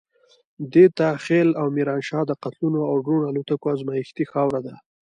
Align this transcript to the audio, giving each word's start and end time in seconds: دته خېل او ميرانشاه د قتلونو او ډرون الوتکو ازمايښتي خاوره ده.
دته 0.73 1.07
خېل 1.23 1.49
او 1.61 1.67
ميرانشاه 1.77 2.23
د 2.27 2.31
قتلونو 2.43 2.79
او 2.89 2.95
ډرون 3.05 3.21
الوتکو 3.25 3.65
ازمايښتي 3.75 4.23
خاوره 4.31 4.61
ده. 4.65 4.75